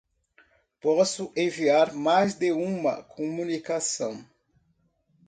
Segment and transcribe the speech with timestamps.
[0.81, 4.25] Posso enviar mais de uma comunicação?